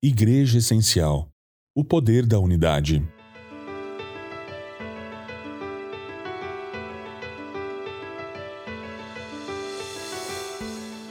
Igreja 0.00 0.58
Essencial 0.58 1.28
O 1.74 1.82
Poder 1.82 2.24
da 2.24 2.38
Unidade. 2.38 3.04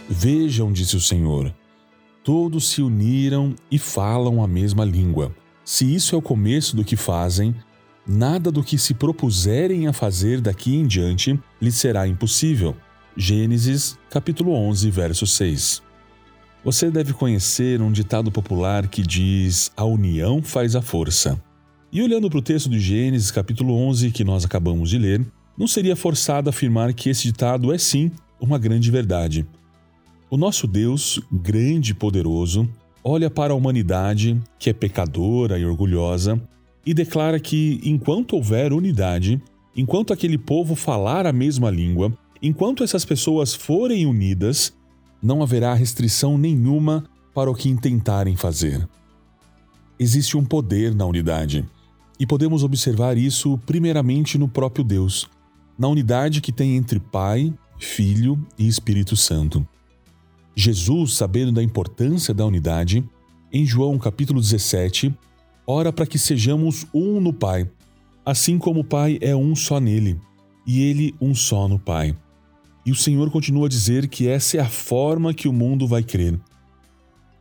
Vejam, 0.07 0.71
disse 0.71 0.95
o 0.95 1.01
Senhor, 1.01 1.53
todos 2.23 2.69
se 2.69 2.81
uniram 2.81 3.53
e 3.69 3.77
falam 3.77 4.41
a 4.41 4.47
mesma 4.47 4.85
língua. 4.85 5.35
Se 5.65 5.93
isso 5.93 6.15
é 6.15 6.17
o 6.17 6.21
começo 6.21 6.73
do 6.73 6.85
que 6.85 6.95
fazem, 6.95 7.53
nada 8.07 8.49
do 8.49 8.63
que 8.63 8.77
se 8.77 8.93
propuserem 8.93 9.87
a 9.87 9.91
fazer 9.91 10.39
daqui 10.39 10.77
em 10.77 10.87
diante 10.87 11.37
lhes 11.61 11.75
será 11.75 12.07
impossível. 12.07 12.73
Gênesis, 13.17 13.99
capítulo 14.09 14.53
11, 14.53 14.89
verso 14.89 15.27
6. 15.27 15.86
Você 16.67 16.91
deve 16.91 17.13
conhecer 17.13 17.81
um 17.81 17.89
ditado 17.89 18.29
popular 18.29 18.89
que 18.89 19.01
diz: 19.01 19.71
A 19.77 19.85
união 19.85 20.41
faz 20.43 20.75
a 20.75 20.81
força. 20.81 21.41
E 21.93 22.01
olhando 22.01 22.29
para 22.29 22.39
o 22.39 22.41
texto 22.41 22.69
de 22.69 22.77
Gênesis, 22.77 23.31
capítulo 23.31 23.73
11, 23.73 24.11
que 24.11 24.25
nós 24.25 24.43
acabamos 24.43 24.89
de 24.89 24.97
ler, 24.97 25.25
não 25.57 25.65
seria 25.65 25.95
forçado 25.95 26.49
afirmar 26.49 26.93
que 26.93 27.09
esse 27.09 27.23
ditado 27.23 27.73
é 27.73 27.77
sim 27.77 28.11
uma 28.37 28.59
grande 28.59 28.91
verdade. 28.91 29.47
O 30.29 30.35
nosso 30.35 30.67
Deus, 30.67 31.21
grande 31.31 31.91
e 31.91 31.95
poderoso, 31.95 32.69
olha 33.01 33.29
para 33.29 33.53
a 33.53 33.55
humanidade, 33.55 34.37
que 34.59 34.69
é 34.69 34.73
pecadora 34.73 35.57
e 35.57 35.63
orgulhosa, 35.63 36.37
e 36.85 36.93
declara 36.93 37.39
que, 37.39 37.79
enquanto 37.81 38.33
houver 38.33 38.73
unidade, 38.73 39.41
enquanto 39.73 40.11
aquele 40.11 40.37
povo 40.37 40.75
falar 40.75 41.25
a 41.25 41.31
mesma 41.31 41.71
língua, 41.71 42.11
enquanto 42.41 42.83
essas 42.83 43.05
pessoas 43.05 43.55
forem 43.55 44.05
unidas, 44.05 44.75
não 45.21 45.41
haverá 45.41 45.73
restrição 45.73 46.37
nenhuma 46.37 47.03
para 47.33 47.51
o 47.51 47.55
que 47.55 47.69
intentarem 47.69 48.35
fazer. 48.35 48.87
Existe 49.99 50.37
um 50.37 50.45
poder 50.45 50.93
na 50.93 51.05
unidade, 51.05 51.65
e 52.19 52.25
podemos 52.25 52.63
observar 52.63 53.17
isso 53.17 53.57
primeiramente 53.65 54.37
no 54.37 54.47
próprio 54.47 54.83
Deus, 54.83 55.27
na 55.77 55.87
unidade 55.87 56.41
que 56.41 56.51
tem 56.51 56.75
entre 56.75 56.99
Pai, 56.99 57.53
Filho 57.79 58.43
e 58.57 58.67
Espírito 58.67 59.15
Santo. 59.15 59.67
Jesus, 60.55 61.13
sabendo 61.13 61.51
da 61.51 61.61
importância 61.61 62.33
da 62.33 62.45
unidade, 62.45 63.07
em 63.53 63.65
João 63.65 63.97
capítulo 63.99 64.41
17, 64.41 65.13
ora 65.65 65.93
para 65.93 66.07
que 66.07 66.17
sejamos 66.17 66.87
um 66.93 67.21
no 67.21 67.31
Pai, 67.31 67.69
assim 68.25 68.57
como 68.57 68.79
o 68.79 68.83
Pai 68.83 69.19
é 69.21 69.35
um 69.35 69.55
só 69.55 69.79
nele, 69.79 70.19
e 70.65 70.81
ele 70.81 71.15
um 71.21 71.35
só 71.35 71.67
no 71.67 71.77
Pai. 71.77 72.15
E 72.87 72.91
o 72.91 72.95
Senhor 72.95 73.29
continua 73.29 73.65
a 73.65 73.69
dizer 73.69 74.07
que 74.07 74.29
essa 74.29 74.55
é 74.55 74.61
a 74.61 74.69
forma 74.69 75.33
que 75.33 75.49
o 75.49 75.51
mundo 75.51 75.85
vai 75.85 76.01
crer. 76.01 76.39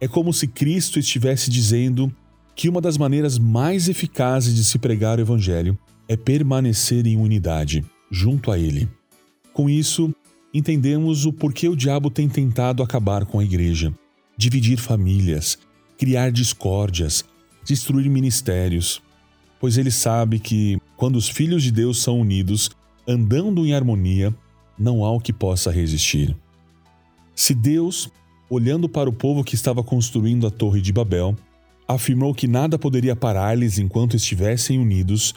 É 0.00 0.08
como 0.08 0.32
se 0.32 0.48
Cristo 0.48 0.98
estivesse 0.98 1.48
dizendo 1.52 2.12
que 2.56 2.68
uma 2.68 2.80
das 2.80 2.98
maneiras 2.98 3.38
mais 3.38 3.88
eficazes 3.88 4.56
de 4.56 4.64
se 4.64 4.76
pregar 4.76 5.18
o 5.18 5.20
Evangelho 5.20 5.78
é 6.08 6.16
permanecer 6.16 7.06
em 7.06 7.16
unidade, 7.16 7.84
junto 8.10 8.50
a 8.50 8.58
Ele. 8.58 8.88
Com 9.52 9.70
isso, 9.70 10.12
entendemos 10.52 11.26
o 11.26 11.32
porquê 11.32 11.68
o 11.68 11.76
diabo 11.76 12.10
tem 12.10 12.28
tentado 12.28 12.82
acabar 12.82 13.24
com 13.24 13.38
a 13.38 13.44
igreja, 13.44 13.94
dividir 14.36 14.78
famílias, 14.78 15.56
criar 15.96 16.32
discórdias, 16.32 17.24
destruir 17.64 18.10
ministérios, 18.10 19.00
pois 19.60 19.78
ele 19.78 19.92
sabe 19.92 20.40
que, 20.40 20.76
quando 20.96 21.14
os 21.14 21.28
filhos 21.28 21.62
de 21.62 21.70
Deus 21.70 22.02
são 22.02 22.20
unidos, 22.20 22.68
andando 23.06 23.64
em 23.64 23.72
harmonia, 23.72 24.34
não 24.78 25.04
há 25.04 25.10
o 25.10 25.20
que 25.20 25.32
possa 25.32 25.70
resistir. 25.70 26.36
Se 27.34 27.54
Deus, 27.54 28.10
olhando 28.48 28.88
para 28.88 29.08
o 29.08 29.12
povo 29.12 29.44
que 29.44 29.54
estava 29.54 29.82
construindo 29.82 30.46
a 30.46 30.50
Torre 30.50 30.80
de 30.80 30.92
Babel, 30.92 31.36
afirmou 31.86 32.34
que 32.34 32.48
nada 32.48 32.78
poderia 32.78 33.14
parar-lhes 33.14 33.78
enquanto 33.78 34.16
estivessem 34.16 34.78
unidos, 34.78 35.34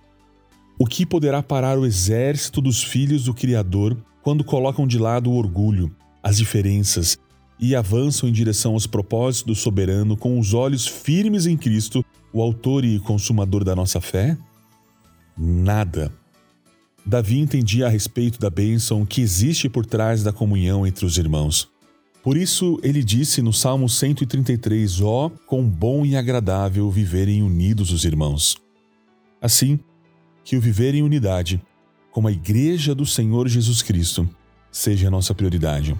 o 0.78 0.86
que 0.86 1.06
poderá 1.06 1.44
parar 1.44 1.78
o 1.78 1.86
exército 1.86 2.62
dos 2.62 2.84
filhos 2.84 3.26
do 3.26 3.34
Criador 3.34 3.98
quando 4.22 4.44
colocam 4.44 4.88
de 4.88 4.98
lado 4.98 5.30
o 5.30 5.36
orgulho, 5.36 5.94
as 6.24 6.38
diferenças 6.38 7.18
e 7.60 7.76
avançam 7.76 8.30
em 8.30 8.32
direção 8.32 8.74
aos 8.74 8.88
propósitos 8.88 9.44
do 9.44 9.56
soberano 9.56 10.16
com 10.16 10.40
os 10.40 10.54
olhos 10.54 10.88
firmes 10.88 11.46
em 11.46 11.58
Cristo, 11.58 12.04
o 12.32 12.42
Autor 12.42 12.86
e 12.86 13.00
Consumador 13.00 13.64
da 13.64 13.76
nossa 13.76 14.00
fé? 14.00 14.38
Nada. 15.38 16.19
Davi 17.06 17.40
entendia 17.40 17.88
a 17.88 17.90
respeito 17.90 18.40
da 18.40 18.50
bênção 18.50 19.06
que 19.06 19.22
existe 19.22 19.68
por 19.70 19.86
trás 19.86 20.24
da 20.24 20.32
comunhão 20.32 20.86
entre 20.86 21.06
os 21.06 21.18
irmãos. 21.18 21.70
Por 22.22 22.36
isso, 22.36 22.80
ele 22.84 23.04
disse 23.04 23.42
no 23.42 23.54
Salmo 23.54 23.88
133: 23.88 25.02
Ó, 25.02 25.28
oh, 25.28 25.30
quão 25.30 25.64
bom 25.64 26.06
e 26.06 26.16
agradável 26.16 26.90
viverem 26.92 27.42
unidos 27.42 27.92
os 27.92 28.04
irmãos. 28.04 28.58
Assim, 29.42 29.80
que 30.44 30.58
o 30.58 30.62
viver 30.62 30.94
em 30.94 31.02
unidade, 31.02 31.62
como 32.12 32.28
a 32.28 32.32
Igreja 32.32 32.94
do 32.94 33.06
Senhor 33.06 33.48
Jesus 33.48 33.82
Cristo, 33.82 34.30
seja 34.72 35.08
a 35.08 35.12
nossa 35.12 35.34
prioridade. 35.34 35.96